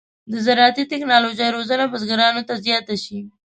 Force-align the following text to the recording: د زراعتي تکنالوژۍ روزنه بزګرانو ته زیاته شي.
د 0.31 0.33
زراعتي 0.45 0.83
تکنالوژۍ 0.93 1.49
روزنه 1.55 1.85
بزګرانو 1.91 2.41
ته 2.47 2.53
زیاته 2.65 2.95
شي. 3.03 3.19